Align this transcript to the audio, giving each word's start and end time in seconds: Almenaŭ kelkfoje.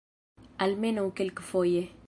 Almenaŭ 0.65 1.05
kelkfoje. 1.21 1.89